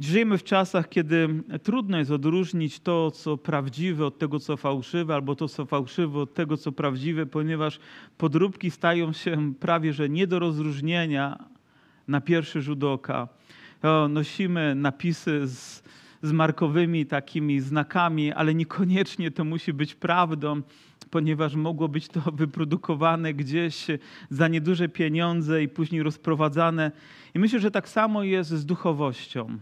[0.00, 1.28] Żyjemy w czasach, kiedy
[1.62, 6.34] trudno jest odróżnić to, co prawdziwe od tego, co fałszywe, albo to, co fałszywe od
[6.34, 7.78] tego, co prawdziwe, ponieważ
[8.18, 11.44] podróbki stają się prawie że nie do rozróżnienia
[12.08, 13.28] na pierwszy rzut oka.
[14.08, 15.82] Nosimy napisy z,
[16.22, 20.62] z markowymi takimi znakami, ale niekoniecznie to musi być prawdą,
[21.10, 23.86] ponieważ mogło być to wyprodukowane gdzieś
[24.30, 26.92] za nieduże pieniądze i później rozprowadzane.
[27.34, 29.58] I myślę, że tak samo jest z duchowością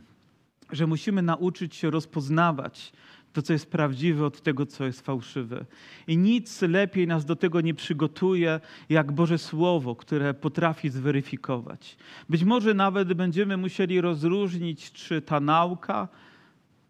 [0.72, 2.92] że musimy nauczyć się rozpoznawać
[3.32, 5.64] to, co jest prawdziwe, od tego, co jest fałszywe.
[6.06, 11.96] I nic lepiej nas do tego nie przygotuje, jak Boże Słowo, które potrafi zweryfikować.
[12.28, 16.08] Być może nawet będziemy musieli rozróżnić, czy ta nauka,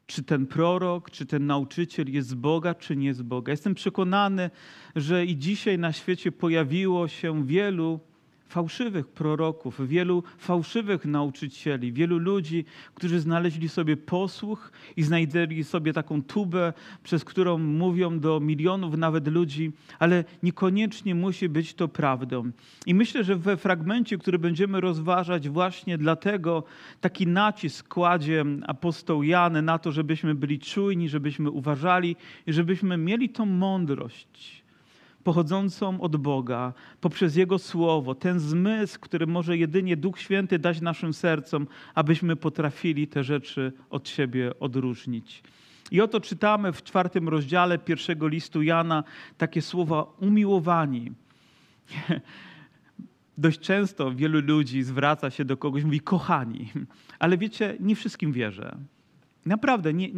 [0.06, 3.50] czy ten prorok, czy ten nauczyciel jest z Boga, czy nie z Boga.
[3.50, 4.50] Jestem przekonany,
[4.96, 8.00] że i dzisiaj na świecie pojawiło się wielu
[8.52, 16.22] fałszywych proroków, wielu fałszywych nauczycieli, wielu ludzi, którzy znaleźli sobie posłuch i znajdzieli sobie taką
[16.22, 22.50] tubę, przez którą mówią do milionów nawet ludzi, ale niekoniecznie musi być to prawdą.
[22.86, 26.64] I myślę, że we fragmencie, który będziemy rozważać, właśnie dlatego
[27.00, 33.28] taki nacisk kładzie apostoł Jan na to, żebyśmy byli czujni, żebyśmy uważali i żebyśmy mieli
[33.28, 34.61] tą mądrość
[35.24, 41.12] pochodzącą od Boga, poprzez Jego Słowo, ten zmysł, który może jedynie Duch Święty dać naszym
[41.12, 45.42] sercom, abyśmy potrafili te rzeczy od siebie odróżnić.
[45.90, 49.04] I oto czytamy w czwartym rozdziale pierwszego listu Jana
[49.38, 51.12] takie słowa umiłowani.
[53.38, 56.68] Dość często wielu ludzi zwraca się do kogoś, mówi kochani,
[57.18, 58.76] ale wiecie, nie wszystkim wierzę.
[59.46, 60.08] Naprawdę nie,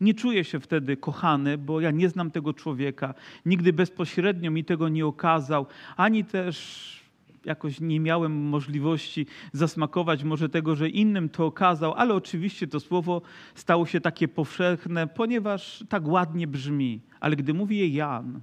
[0.00, 3.14] nie czuję się wtedy kochany, bo ja nie znam tego człowieka.
[3.46, 6.98] Nigdy bezpośrednio mi tego nie okazał, ani też
[7.44, 13.22] jakoś nie miałem możliwości zasmakować może tego, że innym to okazał, ale oczywiście to słowo
[13.54, 17.00] stało się takie powszechne, ponieważ tak ładnie brzmi.
[17.20, 18.40] Ale gdy mówi je Jan,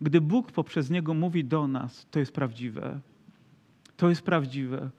[0.00, 3.00] gdy Bóg poprzez niego mówi do nas, to jest prawdziwe.
[3.96, 4.90] To jest prawdziwe.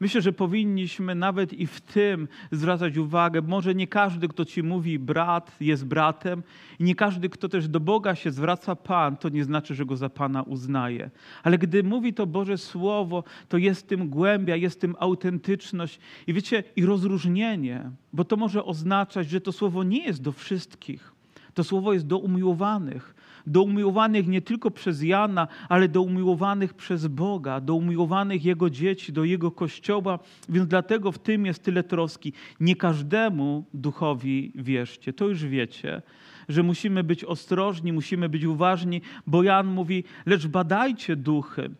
[0.00, 3.42] Myślę, że powinniśmy nawet i w tym zwracać uwagę.
[3.42, 6.42] Może nie każdy, kto ci mówi brat, jest bratem,
[6.78, 9.96] i nie każdy, kto też do Boga się zwraca Pan, to nie znaczy, że go
[9.96, 11.10] za Pana uznaje.
[11.42, 16.64] Ale gdy mówi to Boże Słowo, to jest tym głębia, jest tym autentyczność i wiecie,
[16.76, 21.12] i rozróżnienie, bo to może oznaczać, że to Słowo nie jest do wszystkich.
[21.54, 23.15] To Słowo jest do umiłowanych
[23.46, 29.12] do umiłowanych nie tylko przez Jana, ale do umiłowanych przez Boga, do umiłowanych Jego dzieci,
[29.12, 30.18] do Jego Kościoła,
[30.48, 32.32] więc dlatego w tym jest tyle troski.
[32.60, 36.02] Nie każdemu duchowi wierzcie, to już wiecie,
[36.48, 41.70] że musimy być ostrożni, musimy być uważni, bo Jan mówi, lecz badajcie duchy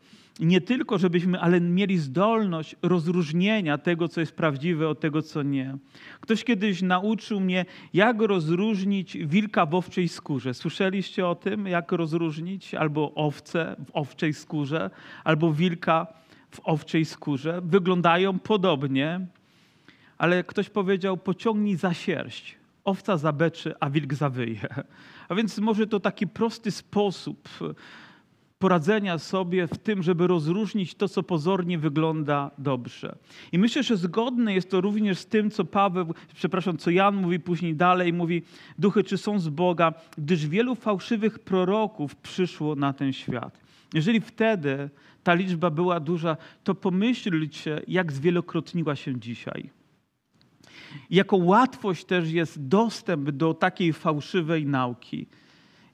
[0.41, 5.77] nie tylko, żebyśmy, ale mieli zdolność rozróżnienia tego, co jest prawdziwe, od tego, co nie.
[6.21, 7.65] Ktoś kiedyś nauczył mnie,
[7.95, 10.55] jak rozróżnić wilka w owczej skórze.
[10.55, 14.91] Słyszeliście o tym, jak rozróżnić albo owce w owczej skórze,
[15.25, 16.07] albo wilka
[16.51, 17.61] w owczej skórze?
[17.65, 19.27] Wyglądają podobnie,
[20.19, 22.57] ale ktoś powiedział, pociągnij za sierść.
[22.85, 24.61] Owca zabeczy, a wilk zawyje.
[25.29, 27.49] A więc może to taki prosty sposób
[28.59, 33.17] poradzenia sobie w tym, żeby rozróżnić to, co pozornie wygląda dobrze.
[33.53, 37.41] I myślę, że zgodne jest to również z tym, co Paweł, przepraszam, co Jan mówi
[37.41, 38.43] później dalej, mówi,
[38.79, 43.61] duchy czy są z Boga, gdyż wielu fałszywych proroków przyszło na ten świat.
[43.95, 44.91] Jeżeli wtedy
[45.23, 49.71] ta liczba była duża, to pomyślcie, jak zwielokrotniła się dzisiaj.
[51.11, 55.27] Jaką łatwość też jest dostęp do takiej fałszywej nauki.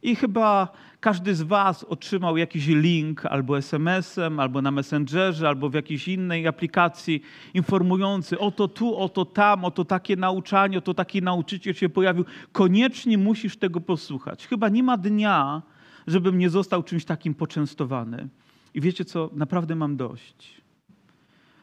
[0.02, 0.68] I chyba
[1.00, 6.46] każdy z Was otrzymał jakiś link albo SMS-em, albo na Messengerze, albo w jakiejś innej
[6.46, 7.22] aplikacji
[7.54, 12.24] informujący oto tu, oto tam, oto takie nauczanie, oto taki nauczyciel się pojawił.
[12.52, 14.46] Koniecznie musisz tego posłuchać.
[14.46, 15.62] Chyba nie ma dnia,
[16.06, 18.28] żebym nie został czymś takim poczęstowany.
[18.74, 19.30] I wiecie co?
[19.32, 20.61] Naprawdę mam dość.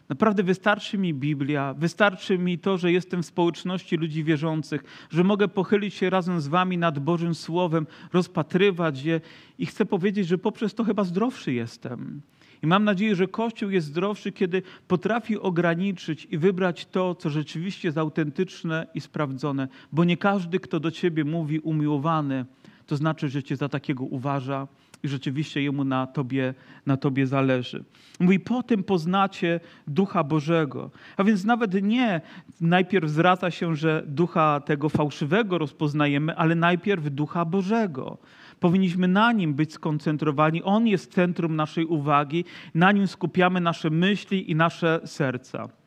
[0.10, 5.48] Naprawdę wystarczy mi Biblia, wystarczy mi to, że jestem w społeczności ludzi wierzących, że mogę
[5.48, 9.22] pochylić się razem z Wami nad Bożym Słowem, rozpatrywać je
[9.58, 12.22] i chcę powiedzieć, że poprzez to chyba zdrowszy jestem.
[12.64, 17.88] I mam nadzieję, że Kościół jest zdrowszy, kiedy potrafi ograniczyć i wybrać to, co rzeczywiście
[17.88, 22.46] jest autentyczne i sprawdzone, bo nie każdy, kto do Ciebie mówi umiłowany,
[22.86, 24.68] to znaczy, że Cię za takiego uważa
[25.04, 26.54] i rzeczywiście Jemu na Tobie,
[26.86, 27.84] na tobie zależy.
[28.20, 30.92] Mówi, potem poznacie Ducha Bożego.
[31.18, 32.22] A więc nawet nie
[32.62, 38.18] najpierw zwraca się, że Ducha tego fałszywego rozpoznajemy, ale najpierw Ducha Bożego.
[38.60, 40.64] Powinniśmy na Nim być skoncentrowani.
[40.64, 42.46] On jest centrum naszej uwagi.
[42.76, 45.79] Na Nim skupiamy nasze myśli i nasze serca.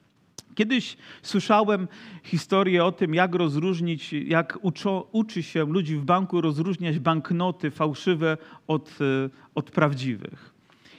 [0.54, 1.88] Kiedyś słyszałem
[2.22, 8.36] historię o tym, jak rozróżnić, jak uczo, uczy się ludzi w banku rozróżniać banknoty fałszywe
[8.66, 10.52] od, e, od prawdziwych.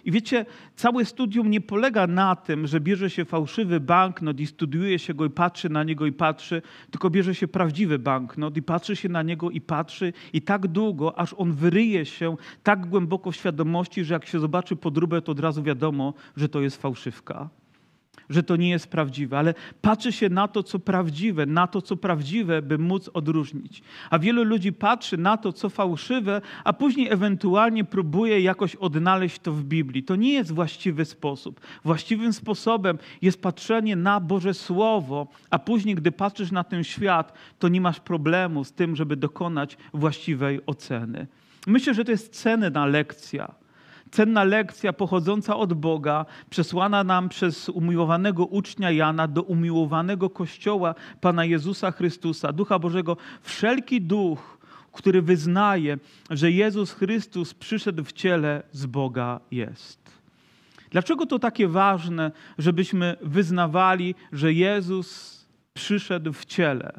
[0.06, 0.46] I wiecie,
[0.76, 5.26] całe studium nie polega na tym, że bierze się fałszywy banknot i studiuje się go
[5.26, 6.62] i patrzy na niego i patrzy,
[6.92, 11.20] tylko bierze się prawdziwy banknot i patrzy się na niego i patrzy i tak długo,
[11.20, 15.40] aż on wyryje się tak głęboko w świadomości, że jak się zobaczy podróbę, to od
[15.40, 17.63] razu wiadomo, że to jest fałszywka
[18.30, 21.98] że to nie jest prawdziwe, ale patrzy się na to, co prawdziwe, na to, co
[21.98, 23.84] prawdziwe, by móc odróżnić.
[24.10, 29.52] A wielu ludzi patrzy na to, co fałszywe, a później ewentualnie próbuje jakoś odnaleźć to
[29.52, 30.04] w Biblii.
[30.04, 31.62] To nie jest właściwy sposób.
[31.84, 37.68] Właściwym sposobem jest patrzenie na Boże Słowo, a później, gdy patrzysz na ten świat, to
[37.68, 41.28] nie masz problemu z tym, żeby dokonać właściwej oceny.
[41.68, 43.63] Myślę, że to jest cenna lekcja
[44.14, 51.46] cenna lekcja pochodząca od Boga, przesłana nam przez umiłowanego ucznia Jana do umiłowanego Kościoła Pana
[51.46, 53.18] Jezusa Chrystusa, Ducha Bożego.
[53.42, 54.58] Wszelki duch,
[54.92, 55.98] który wyznaje,
[56.30, 60.00] że Jezus Chrystus przyszedł w ciele z Boga jest.
[60.90, 65.40] Dlaczego to takie ważne, żebyśmy wyznawali, że Jezus
[65.74, 66.94] przyszedł w ciele?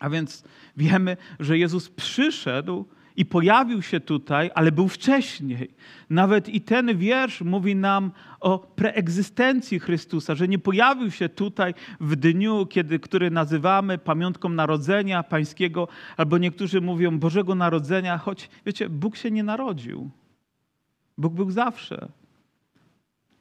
[0.00, 0.44] A więc
[0.76, 2.84] wiemy, że Jezus przyszedł
[3.18, 5.70] i pojawił się tutaj, ale był wcześniej.
[6.10, 12.16] Nawet i ten wiersz mówi nam o preegzystencji Chrystusa, że nie pojawił się tutaj w
[12.16, 19.16] dniu, kiedy, który nazywamy pamiątką Narodzenia Pańskiego, albo niektórzy mówią Bożego Narodzenia, choć wiecie, Bóg
[19.16, 20.10] się nie narodził.
[21.18, 22.08] Bóg był zawsze.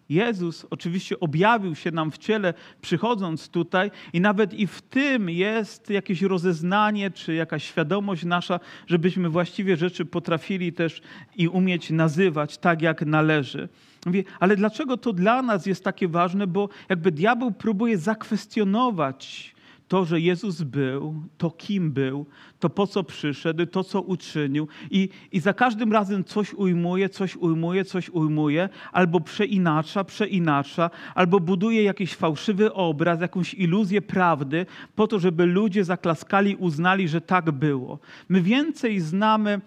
[0.09, 5.89] Jezus oczywiście objawił się nam w ciele, przychodząc tutaj, i nawet i w tym jest
[5.89, 11.01] jakieś rozeznanie, czy jakaś świadomość nasza, żebyśmy właściwie rzeczy potrafili też
[11.35, 13.69] i umieć nazywać tak, jak należy.
[14.05, 16.47] Mówię, ale dlaczego to dla nas jest takie ważne?
[16.47, 19.55] Bo jakby diabeł próbuje zakwestionować
[19.87, 22.25] to, że Jezus był, to kim był,
[22.59, 27.35] to po co przyszedł, to co uczynił i, i za każdym razem coś ujmuje, coś
[27.35, 35.07] ujmuje, coś ujmuje, albo przeinacza, przeinacza, albo buduje jakiś fałszywy obraz, jakąś iluzję prawdy po
[35.07, 37.99] to, żeby ludzie zaklaskali, uznali, że tak było.
[38.29, 39.61] My więcej znamy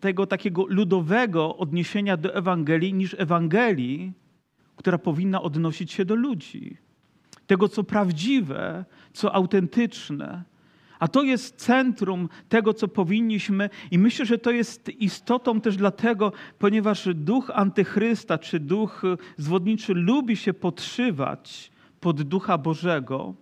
[0.00, 4.12] tego takiego ludowego odniesienia do Ewangelii niż Ewangelii,
[4.76, 6.83] która powinna odnosić się do ludzi
[7.46, 10.44] tego, co prawdziwe, co autentyczne.
[10.98, 16.32] A to jest centrum tego, co powinniśmy, i myślę, że to jest istotą też dlatego,
[16.58, 19.02] ponieważ duch antychrysta czy duch
[19.36, 21.70] zwodniczy lubi się podszywać
[22.00, 23.34] pod ducha Bożego,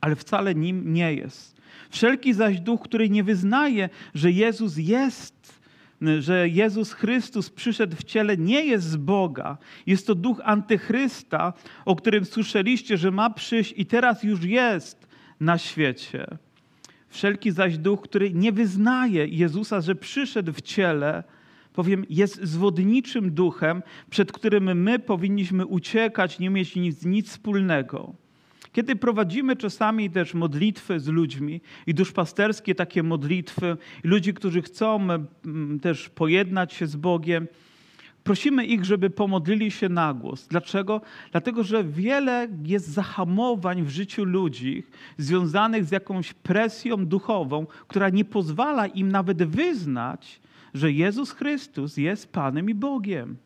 [0.00, 1.58] ale wcale nim nie jest.
[1.90, 5.57] Wszelki zaś duch, który nie wyznaje, że Jezus jest
[6.18, 9.58] że Jezus Chrystus przyszedł w ciele, nie jest z Boga.
[9.86, 11.52] Jest to duch antychrysta,
[11.84, 15.08] o którym słyszeliście, że ma przyjść i teraz już jest
[15.40, 16.26] na świecie.
[17.08, 21.24] Wszelki zaś duch, który nie wyznaje Jezusa, że przyszedł w ciele,
[21.72, 28.14] powiem, jest zwodniczym duchem, przed którym my powinniśmy uciekać, nie mieć nic, nic wspólnego.
[28.72, 35.80] Kiedy prowadzimy czasami też modlitwy z ludźmi i duszpasterskie takie modlitwy, ludzi, którzy chcą mm,
[35.80, 37.48] też pojednać się z Bogiem,
[38.24, 40.46] prosimy ich, żeby pomodlili się na głos.
[40.46, 41.00] Dlaczego?
[41.32, 44.84] Dlatego, że wiele jest zahamowań w życiu ludzi
[45.18, 50.40] związanych z jakąś presją duchową, która nie pozwala im nawet wyznać,
[50.74, 53.36] że Jezus Chrystus jest Panem i Bogiem.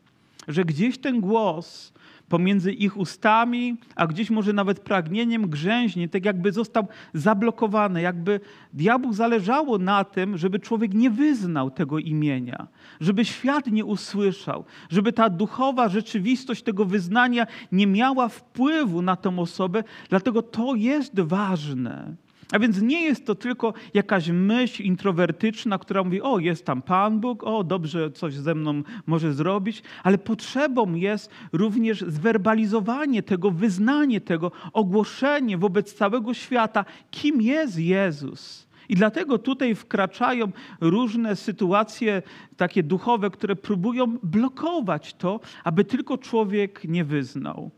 [0.47, 1.93] Że gdzieś ten głos
[2.29, 8.39] pomiędzy ich ustami, a gdzieś może nawet pragnieniem grzęźni, tak jakby został zablokowany, jakby
[8.73, 12.67] diabłu zależało na tym, żeby człowiek nie wyznał tego imienia,
[13.01, 19.39] żeby świat nie usłyszał, żeby ta duchowa rzeczywistość tego wyznania nie miała wpływu na tę
[19.39, 22.15] osobę, dlatego to jest ważne.
[22.53, 27.19] A więc nie jest to tylko jakaś myśl introwertyczna, która mówi: O, jest tam Pan
[27.19, 34.21] Bóg, o, dobrze coś ze mną może zrobić, ale potrzebą jest również zwerbalizowanie tego, wyznanie
[34.21, 38.67] tego, ogłoszenie wobec całego świata, kim jest Jezus.
[38.89, 42.21] I dlatego tutaj wkraczają różne sytuacje
[42.57, 47.71] takie duchowe, które próbują blokować to, aby tylko człowiek nie wyznał.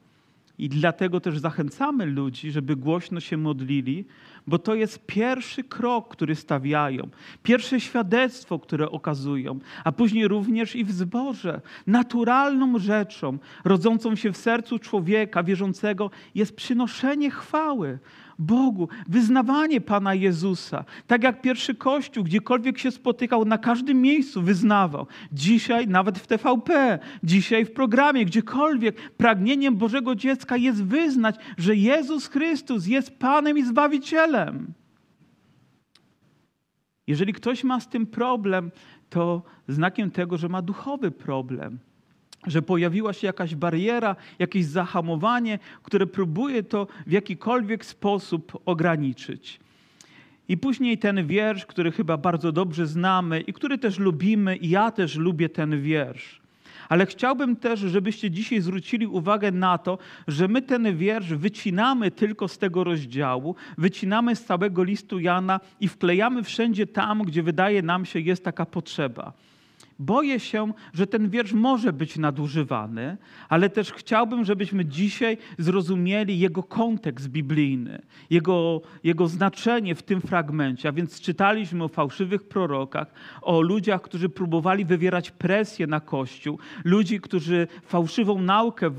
[0.58, 4.06] I dlatego też zachęcamy ludzi, żeby głośno się modlili,
[4.48, 7.10] bo to jest pierwszy krok, który stawiają,
[7.44, 11.62] pierwsze świadectwo, które okazują, a później również i w zborze.
[11.88, 18.00] Naturalną rzeczą, rodzącą się w sercu człowieka wierzącego jest przynoszenie chwały.
[18.40, 20.86] Bogu, wyznawanie Pana Jezusa.
[21.08, 25.08] Tak jak pierwszy Kościół, gdziekolwiek się spotykał, na każdym miejscu wyznawał.
[25.32, 32.28] Dzisiaj nawet w TVP, dzisiaj w programie, gdziekolwiek, pragnieniem Bożego dziecka jest wyznać, że Jezus
[32.28, 34.74] Chrystus jest Panem i Zbawicielem.
[37.08, 38.72] Jeżeli ktoś ma z tym problem,
[39.10, 41.80] to znakiem tego, że ma duchowy problem
[42.48, 49.60] że pojawiła się jakaś bariera, jakieś zahamowanie, które próbuje to w jakikolwiek sposób ograniczyć.
[50.50, 54.92] I później ten wiersz, który chyba bardzo dobrze znamy i który też lubimy, i ja
[54.92, 56.42] też lubię ten wiersz.
[56.90, 59.98] Ale chciałbym też, żebyście dzisiaj zwrócili uwagę na to,
[60.28, 65.88] że my ten wiersz wycinamy tylko z tego rozdziału, wycinamy z całego listu Jana i
[65.88, 69.34] wklejamy wszędzie tam, gdzie wydaje nam się jest taka potrzeba.
[70.00, 73.18] Boję się, że ten wiersz może być nadużywany,
[73.50, 80.90] ale też chciałbym, żebyśmy dzisiaj zrozumieli jego kontekst biblijny, jego, jego znaczenie w tym fragmencie.
[80.90, 87.22] A więc czytaliśmy o fałszywych prorokach, o ludziach, którzy próbowali wywierać presję na Kościół, ludzi,
[87.22, 88.90] którzy fałszywą naukę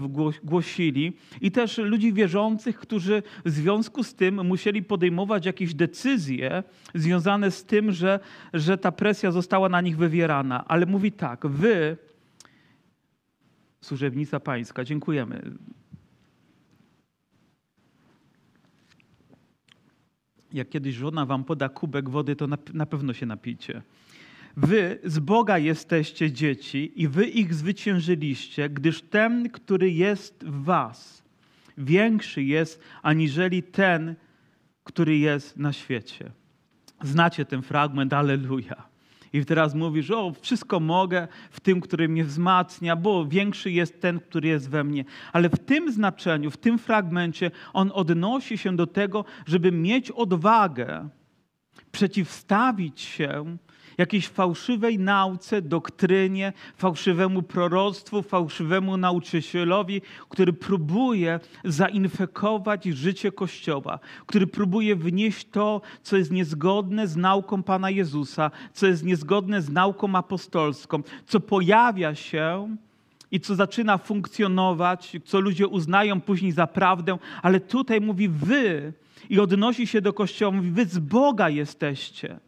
[0.45, 6.63] głosili i też ludzi wierzących, którzy w związku z tym musieli podejmować jakieś decyzje
[6.95, 8.21] związane z tym, że,
[8.55, 10.65] że ta presja została na nich wywierana.
[10.69, 11.97] Ale mówi tak: Wy,
[13.81, 15.43] służebnica pańska, dziękujemy.
[20.53, 23.83] Jak kiedyś żona wam poda kubek wody, to na, na pewno się napicie.
[24.57, 31.23] Wy z Boga jesteście dzieci i wy ich zwyciężyliście, gdyż ten, który jest w was,
[31.79, 34.15] większy jest aniżeli ten,
[34.85, 36.31] który jest na świecie.
[37.03, 38.96] Znacie ten fragment, aleluja.
[39.33, 44.21] I teraz mówisz, o, wszystko mogę w tym, który mnie wzmacnia, bo większy jest ten,
[44.21, 45.05] który jest we mnie.
[45.33, 51.09] Ale w tym znaczeniu, w tym fragmencie, on odnosi się do tego, żeby mieć odwagę
[51.93, 53.57] przeciwstawić się
[53.99, 64.97] jakiejś fałszywej nauce, doktrynie, fałszywemu proroctwu, fałszywemu nauczycielowi, który próbuje zainfekować życie Kościoła, który próbuje
[64.97, 71.03] wnieść to, co jest niezgodne z nauką Pana Jezusa, co jest niezgodne z nauką apostolską,
[71.27, 72.77] co pojawia się
[73.31, 78.93] i co zaczyna funkcjonować, co ludzie uznają później za prawdę, ale tutaj mówi wy
[79.31, 82.39] i odnosi się do Kościoła, mówi wy z Boga jesteście.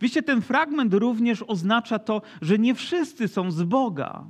[0.00, 4.24] Wiecie, ten fragment również oznacza to, że nie wszyscy są z Boga.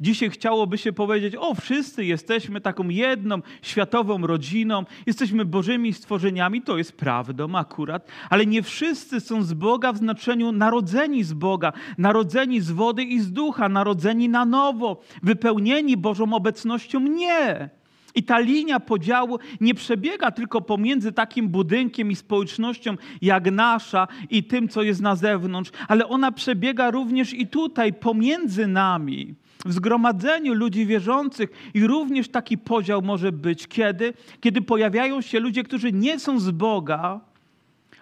[0.00, 6.62] Dzisiaj chciałoby się powiedzieć: O, wszyscy jesteśmy taką jedną światową rodziną, jesteśmy Bożymi stworzeniami.
[6.62, 11.72] To jest prawdą akurat, ale nie wszyscy są z Boga w znaczeniu narodzeni z Boga,
[11.98, 17.00] narodzeni z wody i z ducha, narodzeni na nowo, wypełnieni Bożą obecnością.
[17.00, 17.79] Nie.
[18.14, 24.44] I ta linia podziału nie przebiega tylko pomiędzy takim budynkiem i społecznością jak nasza i
[24.44, 30.54] tym, co jest na zewnątrz, ale ona przebiega również i tutaj, pomiędzy nami, w zgromadzeniu
[30.54, 31.50] ludzi wierzących.
[31.74, 33.66] I również taki podział może być.
[33.66, 34.12] Kiedy?
[34.40, 37.20] Kiedy pojawiają się ludzie, którzy nie są z Boga,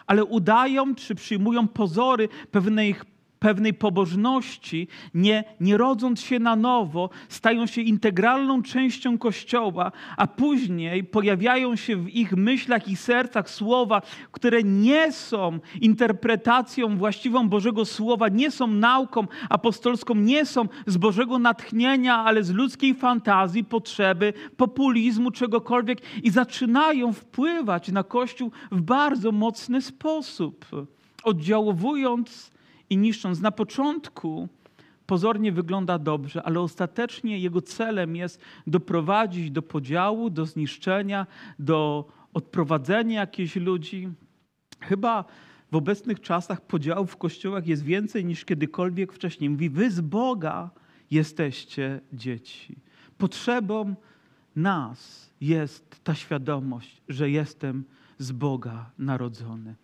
[0.06, 2.94] ale udają czy przyjmują pozory pewnej
[3.38, 11.04] pewnej pobożności, nie, nie rodząc się na nowo, stają się integralną częścią Kościoła, a później
[11.04, 14.02] pojawiają się w ich myślach i sercach słowa,
[14.32, 21.38] które nie są interpretacją właściwą Bożego Słowa, nie są nauką apostolską, nie są z Bożego
[21.38, 29.32] natchnienia, ale z ludzkiej fantazji, potrzeby, populizmu, czegokolwiek i zaczynają wpływać na Kościół w bardzo
[29.32, 30.66] mocny sposób,
[31.24, 32.57] oddziałowując
[32.90, 33.40] i niszcząc.
[33.40, 34.48] Na początku
[35.06, 41.26] pozornie wygląda dobrze, ale ostatecznie jego celem jest doprowadzić do podziału, do zniszczenia,
[41.58, 44.08] do odprowadzenia jakichś ludzi.
[44.80, 45.24] Chyba
[45.72, 49.50] w obecnych czasach podziałów w kościołach jest więcej niż kiedykolwiek wcześniej.
[49.50, 50.70] Mówi, wy z Boga
[51.10, 52.76] jesteście dzieci.
[53.18, 53.94] Potrzebą
[54.56, 57.84] nas jest ta świadomość, że jestem
[58.18, 59.74] z Boga narodzony.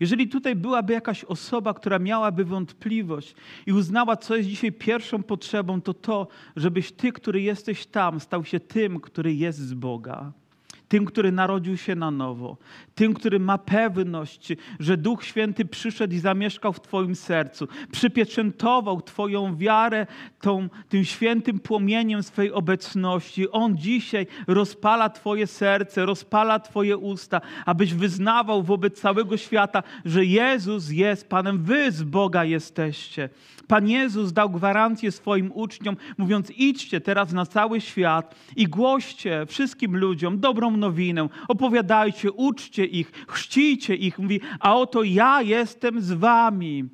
[0.00, 3.34] Jeżeli tutaj byłaby jakaś osoba, która miałaby wątpliwość
[3.66, 8.44] i uznała, co jest dzisiaj pierwszą potrzebą, to to, żebyś ty, który jesteś tam, stał
[8.44, 10.32] się tym, który jest z Boga
[10.88, 12.56] tym, który narodził się na nowo,
[12.94, 19.56] tym, który ma pewność, że Duch Święty przyszedł i zamieszkał w Twoim sercu, przypieczętował Twoją
[19.56, 20.06] wiarę
[20.40, 23.50] tą, tym świętym płomieniem swej obecności.
[23.50, 30.90] On dzisiaj rozpala Twoje serce, rozpala Twoje usta, abyś wyznawał wobec całego świata, że Jezus
[30.90, 33.28] jest Panem, Wy z Boga jesteście.
[33.68, 39.96] Pan Jezus dał gwarancję swoim uczniom, mówiąc: idźcie teraz na cały świat i głoście wszystkim
[39.96, 44.18] ludziom dobrą nowinę, opowiadajcie, uczcie ich, chrzcijcie ich.
[44.18, 46.84] Mówi, a oto ja jestem z wami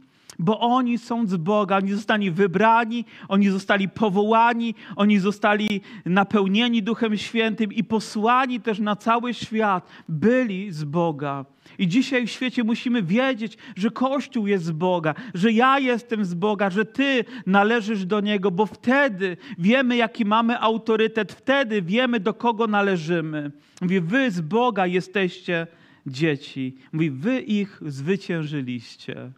[0.40, 7.16] bo oni są z Boga, oni zostali wybrani, oni zostali powołani, oni zostali napełnieni Duchem
[7.16, 11.44] Świętym i posłani też na cały świat, byli z Boga.
[11.78, 16.34] I dzisiaj w świecie musimy wiedzieć, że Kościół jest z Boga, że ja jestem z
[16.34, 22.34] Boga, że Ty należysz do Niego, bo wtedy wiemy, jaki mamy autorytet, wtedy wiemy, do
[22.34, 23.52] kogo należymy.
[23.80, 25.66] Mówi, Wy z Boga jesteście
[26.06, 26.76] dzieci.
[26.92, 29.32] Mówi, Wy ich zwyciężyliście.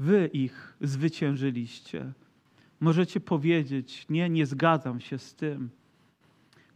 [0.00, 2.12] Wy ich zwyciężyliście.
[2.80, 5.70] Możecie powiedzieć: Nie, nie zgadzam się z tym,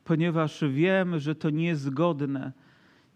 [0.04, 2.52] ponieważ wiem, że to nie jest zgodne.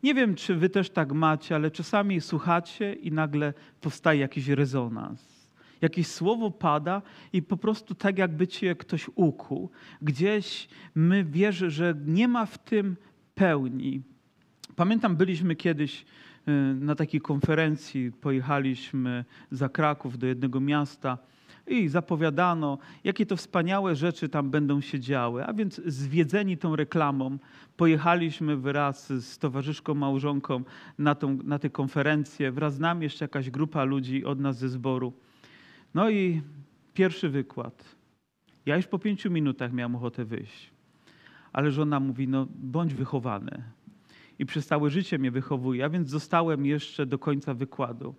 [0.03, 5.49] Nie wiem, czy wy też tak macie, ale czasami słuchacie i nagle powstaje jakiś rezonans.
[5.81, 9.71] Jakieś słowo pada i po prostu tak jakby cię ktoś ukuł.
[10.03, 12.97] Gdzieś my wierzy, że nie ma w tym
[13.35, 14.03] pełni.
[14.77, 16.05] Pamiętam, byliśmy kiedyś
[16.81, 21.19] na takiej konferencji pojechaliśmy za Kraków do jednego miasta
[21.67, 25.45] i zapowiadano, jakie to wspaniałe rzeczy tam będą się działy.
[25.45, 27.39] A więc zwiedzeni tą reklamą,
[27.77, 30.63] pojechaliśmy wraz z towarzyszką małżonką
[30.99, 32.53] na, tą, na tę konferencję.
[32.53, 35.13] Wraz z nami jeszcze jakaś grupa ludzi od nas ze zboru.
[35.95, 36.43] No i
[36.95, 37.97] pierwszy wykład.
[38.67, 40.71] Ja już po pięciu minutach miałem ochotę wyjść.
[41.53, 43.63] Ale żona mówi, no bądź wychowany
[44.39, 48.15] i przez całe życie mnie wychowuje, a więc zostałem jeszcze do końca wykładu.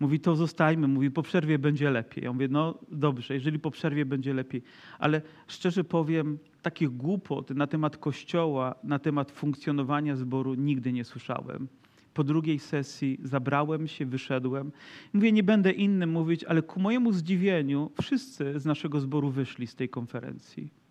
[0.00, 2.24] Mówi, to zostajmy, mówi, po przerwie będzie lepiej.
[2.24, 4.62] Ja mówię, no dobrze, jeżeli po przerwie będzie lepiej.
[4.98, 11.68] Ale szczerze powiem, takich głupot na temat kościoła, na temat funkcjonowania zboru nigdy nie słyszałem.
[12.14, 14.72] Po drugiej sesji zabrałem się, wyszedłem.
[15.12, 19.74] Mówię, nie będę innym mówić, ale ku mojemu zdziwieniu wszyscy z naszego zboru wyszli z
[19.74, 20.83] tej konferencji.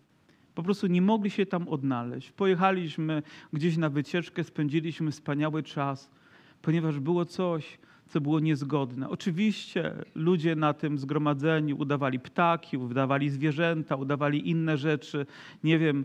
[0.54, 2.32] Po prostu nie mogli się tam odnaleźć.
[2.32, 6.10] Pojechaliśmy gdzieś na wycieczkę, spędziliśmy wspaniały czas,
[6.62, 9.08] ponieważ było coś, co było niezgodne.
[9.08, 15.26] Oczywiście ludzie na tym zgromadzeniu udawali ptaki, udawali zwierzęta, udawali inne rzeczy.
[15.64, 16.04] Nie wiem,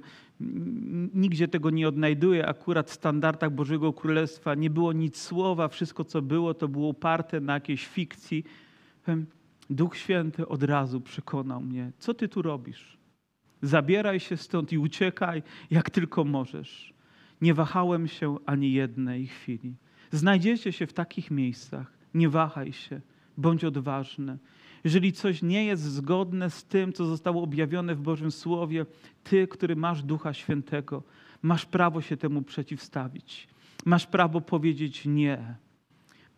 [1.14, 2.48] nigdzie tego nie odnajduję.
[2.48, 5.68] Akurat w standardach Bożego Królestwa nie było nic słowa.
[5.68, 8.44] Wszystko, co było, to było oparte na jakiejś fikcji.
[9.70, 12.99] Duch Święty od razu przekonał mnie, co ty tu robisz?
[13.62, 16.94] Zabieraj się stąd i uciekaj, jak tylko możesz.
[17.42, 19.74] Nie wahałem się ani jednej chwili.
[20.12, 21.94] Znajdziecie się w takich miejscach.
[22.14, 23.02] Nie wahaj się,
[23.38, 24.38] bądź odważny.
[24.84, 28.86] Jeżeli coś nie jest zgodne z tym, co zostało objawione w Bożym Słowie,
[29.24, 31.04] ty, który masz Ducha Świętego,
[31.42, 33.48] masz prawo się temu przeciwstawić.
[33.86, 35.56] Masz prawo powiedzieć nie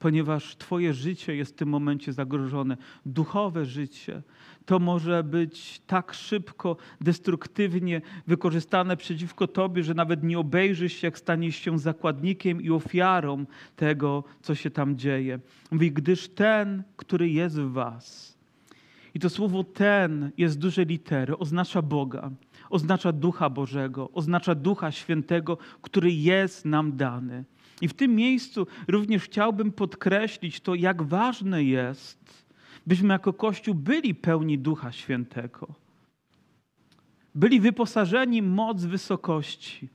[0.01, 2.77] ponieważ Twoje życie jest w tym momencie zagrożone.
[3.05, 4.21] Duchowe życie
[4.65, 11.17] to może być tak szybko, destruktywnie wykorzystane przeciwko Tobie, że nawet nie obejrzysz się, jak
[11.17, 13.45] staniesz się zakładnikiem i ofiarą
[13.76, 15.39] tego, co się tam dzieje.
[15.71, 18.38] Mówi, gdyż ten, który jest w Was,
[19.13, 22.32] i to słowo ten jest duże litery, oznacza Boga,
[22.69, 27.43] oznacza Ducha Bożego, oznacza Ducha Świętego, który jest nam dany.
[27.82, 32.45] I w tym miejscu również chciałbym podkreślić to, jak ważne jest,
[32.87, 35.67] byśmy jako Kościół byli pełni Ducha Świętego.
[37.35, 39.89] Byli wyposażeni moc wysokości.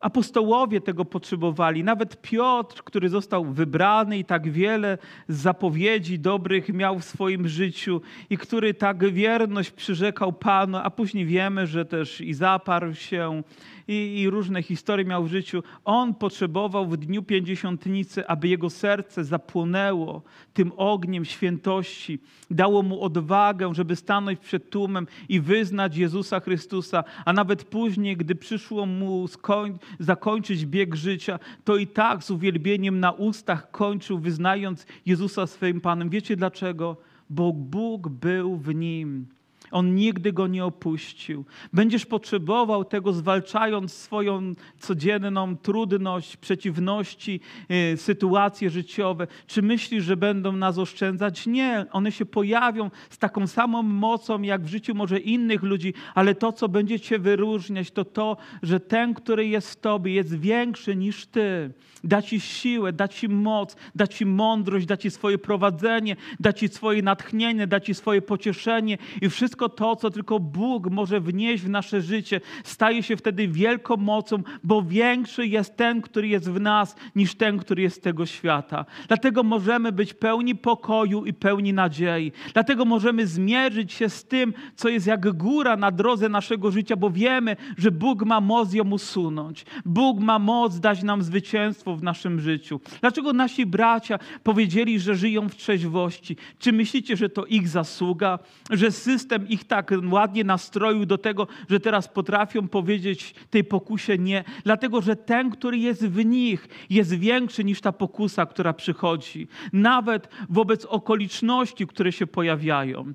[0.00, 1.84] Apostołowie tego potrzebowali.
[1.84, 8.38] Nawet Piotr, który został wybrany i tak wiele zapowiedzi dobrych miał w swoim życiu i
[8.38, 13.42] który tak wierność przyrzekał Panu, a później wiemy, że też i zaparł się
[13.88, 15.62] i, i różne historie miał w życiu.
[15.84, 20.22] On potrzebował w dniu pięćdziesiątnicy, aby jego serce zapłonęło
[20.54, 22.18] tym ogniem świętości.
[22.50, 28.34] Dało mu odwagę, żeby stanąć przed tłumem i wyznać Jezusa Chrystusa, a nawet później, gdy
[28.34, 34.86] przyszło mu skoń, zakończyć bieg życia, to i tak z uwielbieniem na ustach kończył, wyznając
[35.06, 36.10] Jezusa swoim Panem.
[36.10, 36.96] Wiecie dlaczego?
[37.30, 39.26] Bo Bóg był w nim.
[39.70, 41.44] On nigdy go nie opuścił.
[41.72, 49.26] Będziesz potrzebował tego, zwalczając swoją codzienną trudność, przeciwności, yy, sytuacje życiowe.
[49.46, 51.46] Czy myślisz, że będą nas oszczędzać?
[51.46, 51.86] Nie.
[51.92, 56.52] One się pojawią z taką samą mocą, jak w życiu może innych ludzi, ale to,
[56.52, 61.26] co będzie cię wyróżniać, to to, że ten, który jest w tobie, jest większy niż
[61.26, 61.70] ty.
[62.04, 66.68] Da ci siłę, da ci moc, da ci mądrość, da ci swoje prowadzenie, da ci
[66.68, 71.64] swoje natchnienie, da ci swoje pocieszenie i wszystko Wszystko to, co tylko Bóg może wnieść
[71.64, 76.60] w nasze życie, staje się wtedy wielką mocą, bo większy jest ten, który jest w
[76.60, 78.84] nas, niż ten, który jest z tego świata.
[79.08, 82.32] Dlatego możemy być pełni pokoju i pełni nadziei.
[82.52, 87.10] Dlatego możemy zmierzyć się z tym, co jest jak góra na drodze naszego życia, bo
[87.10, 89.66] wiemy, że Bóg ma moc ją usunąć.
[89.84, 92.80] Bóg ma moc dać nam zwycięstwo w naszym życiu.
[93.00, 96.36] Dlaczego nasi bracia powiedzieli, że żyją w trzeźwości?
[96.58, 98.38] Czy myślicie, że to ich zasługa?
[98.70, 104.44] Że system ich tak ładnie nastroił do tego, że teraz potrafią powiedzieć tej pokusie nie?
[104.64, 109.48] Dlatego, że ten, który jest w nich, jest większy niż ta pokusa, która przychodzi.
[109.72, 113.14] Nawet wobec okoliczności, które się pojawiają.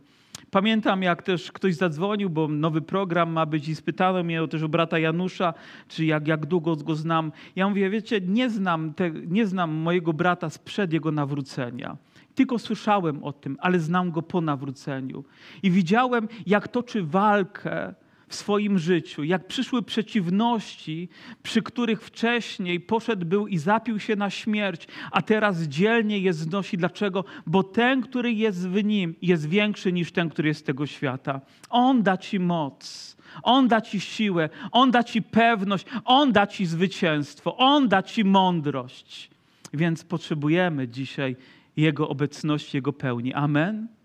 [0.51, 4.69] Pamiętam, jak też ktoś zadzwonił, bo nowy program ma być i spytano mnie też u
[4.69, 5.53] brata Janusza,
[5.87, 7.31] czy jak, jak długo go znam.
[7.55, 11.97] Ja mówię, wiecie, nie znam, te, nie znam mojego brata sprzed jego nawrócenia.
[12.35, 15.23] Tylko słyszałem o tym, ale znam go po nawróceniu.
[15.63, 17.93] I widziałem, jak toczy walkę
[18.29, 21.09] w swoim życiu, jak przyszły przeciwności,
[21.43, 26.77] przy których wcześniej poszedł był i zapił się na śmierć, a teraz dzielnie je znosi.
[26.77, 27.25] Dlaczego?
[27.45, 31.41] Bo ten, który jest w nim, jest większy niż ten, który jest z tego świata.
[31.69, 33.17] On da ci moc.
[33.43, 38.23] On da ci siłę, On da ci pewność, On da ci zwycięstwo, On da ci
[38.25, 39.29] mądrość.
[39.73, 41.35] Więc potrzebujemy dzisiaj
[41.79, 43.33] Jego obecności, Jego pełni.
[43.33, 43.98] Amen.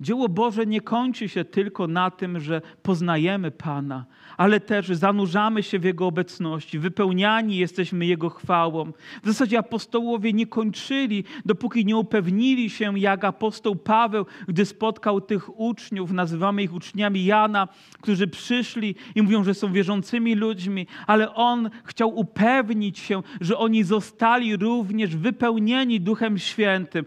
[0.00, 4.06] Dzieło Boże nie kończy się tylko na tym, że poznajemy Pana,
[4.36, 8.92] ale też zanurzamy się w Jego obecności, wypełniani jesteśmy Jego chwałą.
[9.22, 15.60] W zasadzie apostołowie nie kończyli, dopóki nie upewnili się, jak apostoł Paweł, gdy spotkał tych
[15.60, 17.68] uczniów, nazywamy ich uczniami Jana,
[18.00, 23.84] którzy przyszli i mówią, że są wierzącymi ludźmi, ale on chciał upewnić się, że oni
[23.84, 27.04] zostali również wypełnieni Duchem Świętym.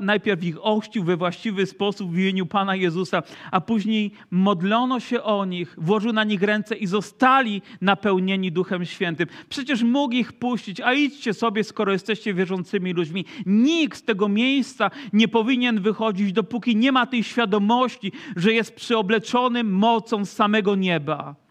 [0.00, 5.74] Najpierw ich ochrzcił we właściwy sposób imieniu Pana Jezusa, a później modlono się o nich,
[5.78, 9.26] włożył na nich ręce i zostali napełnieni Duchem Świętym.
[9.48, 13.24] Przecież mógł ich puścić, a idźcie sobie, skoro jesteście wierzącymi ludźmi.
[13.46, 19.74] Nikt z tego miejsca nie powinien wychodzić, dopóki nie ma tej świadomości, że jest przyobleczonym
[19.74, 21.41] mocą samego nieba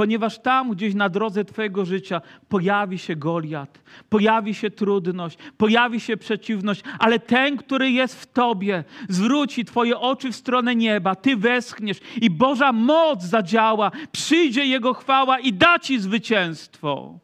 [0.00, 6.16] ponieważ tam gdzieś na drodze Twojego życia pojawi się Goliat, pojawi się trudność, pojawi się
[6.16, 12.00] przeciwność, ale ten, który jest w Tobie, zwróci Twoje oczy w stronę nieba, Ty weschniesz
[12.20, 17.18] i Boża moc zadziała, przyjdzie Jego chwała i da Ci zwycięstwo.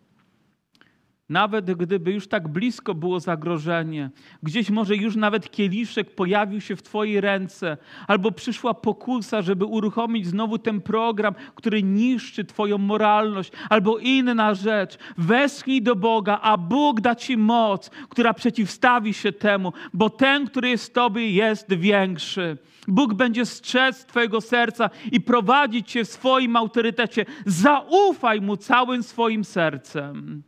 [1.28, 4.10] Nawet gdyby już tak blisko było zagrożenie,
[4.42, 10.26] gdzieś może już nawet kieliszek pojawił się w Twojej ręce, albo przyszła pokusa, żeby uruchomić
[10.26, 14.98] znowu ten program, który niszczy Twoją moralność, albo inna rzecz.
[15.18, 20.68] Westchnij do Boga, a Bóg da Ci moc, która przeciwstawi się temu, bo ten, który
[20.68, 22.58] jest z Tobie, jest większy.
[22.88, 27.26] Bóg będzie strzec Twojego serca i prowadzić Cię w swoim autorytecie.
[27.46, 30.42] Zaufaj Mu całym swoim sercem.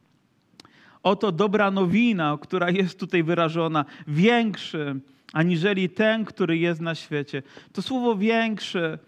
[1.09, 5.01] Oto dobra nowina, która jest tutaj wyrażona, większy
[5.33, 7.42] aniżeli ten, który jest na świecie.
[7.73, 8.99] To słowo większy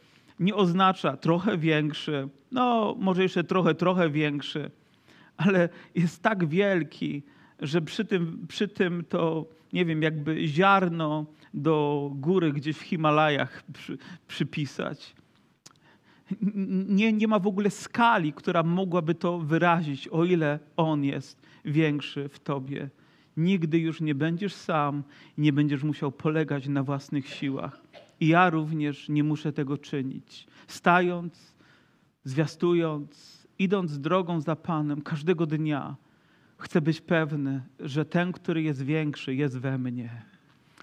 [0.41, 4.71] nie oznacza trochę większy, no może jeszcze trochę, trochę większy,
[5.37, 7.23] ale jest tak wielki,
[7.61, 13.63] że przy tym, przy tym to, nie wiem, jakby ziarno do góry gdzieś w Himalajach
[13.73, 15.15] przy, przypisać.
[16.89, 22.29] Nie, nie ma w ogóle skali, która mogłaby to wyrazić, o ile On jest większy
[22.29, 22.91] w Tobie.
[23.37, 25.03] Nigdy już nie będziesz sam
[25.39, 27.83] nie będziesz musiał polegać na własnych siłach.
[28.21, 30.47] I ja również nie muszę tego czynić.
[30.67, 31.55] Stając,
[32.25, 35.97] zwiastując, idąc drogą za Panem każdego dnia,
[36.59, 40.23] chcę być pewny, że ten, który jest większy, jest we mnie.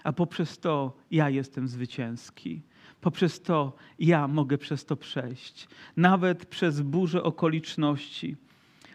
[0.04, 2.62] A poprzez to ja jestem zwycięski.
[3.00, 5.68] Poprzez to ja mogę przez to przejść.
[5.96, 8.36] Nawet przez burzę okoliczności.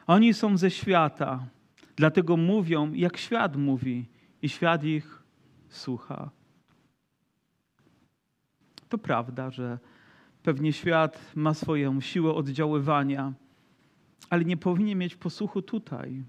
[0.08, 1.48] Oni są ze świata,
[1.96, 4.06] Dlatego mówią, jak świat mówi,
[4.42, 5.24] i świat ich
[5.70, 6.30] słucha.
[8.90, 9.80] To prawda, że
[10.44, 13.34] pewnie świat ma swoją siłę oddziaływania,
[14.30, 16.24] ale nie powinien mieć posłuchu tutaj.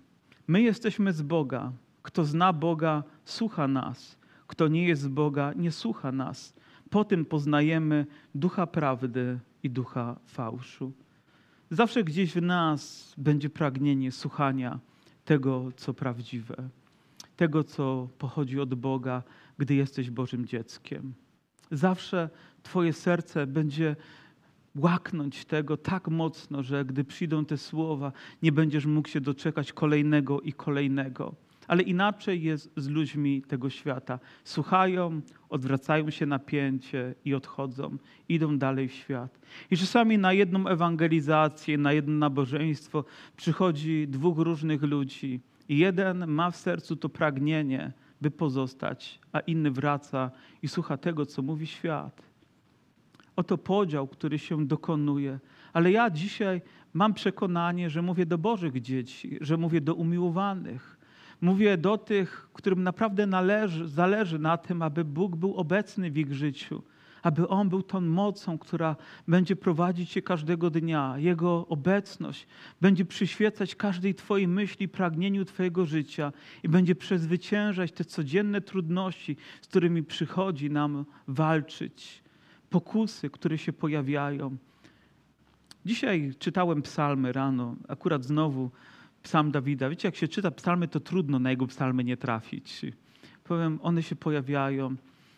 [0.47, 1.73] My jesteśmy z Boga.
[2.03, 4.19] Kto zna Boga, słucha nas.
[4.47, 6.55] Kto nie jest z Boga, nie słucha nas.
[6.95, 10.93] Po tym poznajemy ducha prawdy i ducha fałszu.
[11.71, 14.79] Zawsze gdzieś w nas będzie pragnienie słuchania
[15.25, 16.57] tego, co prawdziwe,
[17.37, 19.23] tego, co pochodzi od Boga,
[19.59, 21.15] gdy jesteś Bożym dzieckiem.
[21.71, 22.31] Zawsze
[22.63, 23.97] Twoje serce będzie
[24.77, 30.41] łaknąć tego tak mocno, że gdy przyjdą te słowa, nie będziesz mógł się doczekać kolejnego
[30.41, 31.35] i kolejnego.
[31.69, 34.19] Ale inaczej jest z ludźmi tego świata.
[34.45, 37.97] Słuchają, odwracają się napięcie i odchodzą,
[38.29, 39.39] idą dalej w świat.
[39.71, 43.05] I czasami na jedną ewangelizację, na jedno nabożeństwo
[43.37, 45.41] przychodzi dwóch różnych ludzi.
[45.69, 50.31] Jeden ma w sercu to pragnienie, by pozostać, a inny wraca
[50.63, 52.23] i słucha tego, co mówi świat.
[53.37, 55.39] Oto podział, który się dokonuje.
[55.73, 60.99] Ale ja dzisiaj mam przekonanie, że mówię do Bożych dzieci, że mówię do umiłowanych.
[61.41, 66.35] Mówię do tych, którym naprawdę należy, zależy na tym, aby Bóg był obecny w ich
[66.35, 66.83] życiu,
[67.23, 68.97] aby On był tą mocą, która
[69.29, 71.15] będzie prowadzić Cię każdego dnia.
[71.19, 72.47] Jego obecność
[72.81, 79.67] będzie przyświecać każdej Twojej myśli, pragnieniu Twojego życia i będzie przezwyciężać te codzienne trudności, z
[79.67, 82.23] którymi przychodzi nam walczyć,
[82.71, 84.57] pokusy, które się pojawiają.
[85.87, 88.71] Dzisiaj czytałem psalmy rano, akurat znowu
[89.25, 89.91] psalm Dawida.
[89.91, 92.83] Wiecie, jak się czyta psalmy, to trudno na jego psalmy nie trafić.
[93.45, 94.97] Powiem, one się pojawiają.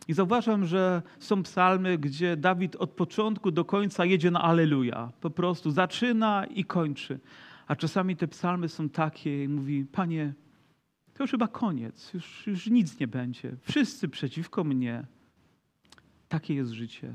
[0.09, 5.13] I zauważam, że są psalmy, gdzie Dawid od początku do końca jedzie na Aleluja.
[5.21, 7.21] Po prostu zaczyna i kończy.
[7.67, 10.35] A czasami te psalmy są takie i mówi, Panie,
[11.15, 13.57] to już chyba koniec, już, już nic nie będzie.
[13.63, 15.07] Wszyscy przeciwko mnie.
[16.29, 17.15] Takie jest życie.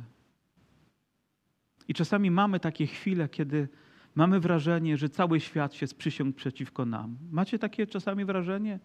[1.88, 3.67] I czasami mamy takie chwile, kiedy
[4.15, 7.17] mamy wrażenie, że cały świat się sprzysiągł przeciwko nam.
[7.32, 8.80] Macie takie czasami wrażenie?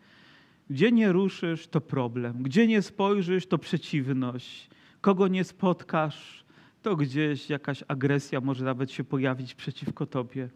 [0.71, 2.43] Gdzie nie ruszysz, to problem.
[2.43, 4.71] Gdzie nie spojrzysz, to przeciwność.
[5.01, 6.45] Kogo nie spotkasz,
[6.83, 10.49] to gdzieś jakaś agresja może nawet się pojawić przeciwko tobie.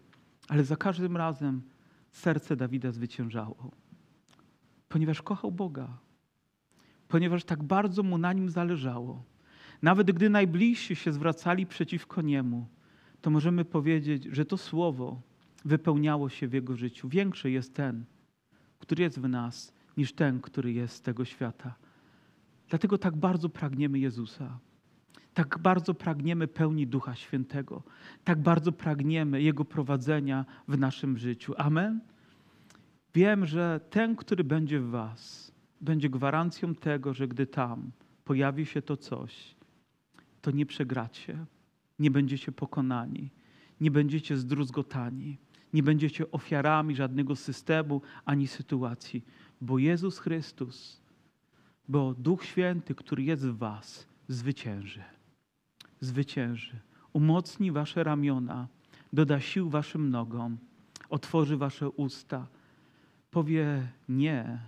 [0.48, 1.62] Ale za każdym razem
[2.10, 3.70] serce Dawida zwyciężało,
[4.88, 5.88] ponieważ kochał Boga,
[7.08, 9.24] ponieważ tak bardzo mu na nim zależało.
[9.82, 12.68] Nawet gdy najbliżsi się zwracali przeciwko niemu,
[13.20, 15.22] to możemy powiedzieć, że to słowo
[15.64, 17.08] wypełniało się w jego życiu.
[17.08, 18.04] Większy jest ten,
[18.78, 21.74] który jest w nas, niż ten, który jest z tego świata.
[22.68, 24.58] Dlatego tak bardzo pragniemy Jezusa.
[25.34, 27.82] Tak bardzo pragniemy pełni Ducha Świętego.
[28.24, 31.54] Tak bardzo pragniemy Jego prowadzenia w naszym życiu.
[31.56, 32.00] Amen.
[33.14, 37.90] Wiem, że ten, który będzie w Was, będzie gwarancją tego, że gdy tam
[38.24, 39.56] pojawi się to coś,
[40.40, 41.46] to nie przegracie,
[42.00, 43.30] nie będziecie pokonani,
[43.80, 45.38] nie będziecie zdruzgotani,
[45.72, 49.24] nie będziecie ofiarami żadnego systemu ani sytuacji,
[49.60, 51.00] bo Jezus Chrystus,
[51.88, 55.02] bo Duch Święty, który jest w Was, zwycięży.
[56.00, 56.80] Zwycięży.
[57.12, 58.68] Umocni Wasze ramiona,
[59.12, 60.58] doda sił Waszym nogom,
[61.10, 62.46] otworzy Wasze usta,
[63.30, 64.58] powie nie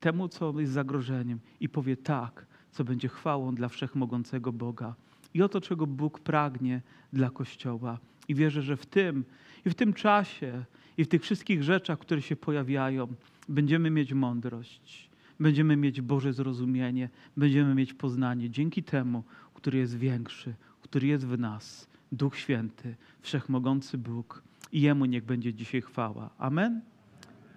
[0.00, 4.94] temu, co jest zagrożeniem i powie tak, co będzie chwałą dla wszechmogącego Boga.
[5.34, 7.98] I oto, czego Bóg pragnie dla Kościoła.
[8.28, 9.24] I wierzę, że w tym
[9.66, 10.64] i w tym czasie
[10.96, 13.08] i w tych wszystkich rzeczach, które się pojawiają,
[13.48, 20.54] będziemy mieć mądrość, będziemy mieć Boże zrozumienie, będziemy mieć poznanie dzięki temu, który jest większy,
[20.82, 24.42] który jest w nas, Duch Święty, Wszechmogący Bóg.
[24.72, 26.30] I Jemu niech będzie dzisiaj chwała.
[26.38, 26.80] Amen?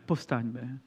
[0.07, 0.79] Powstańmy.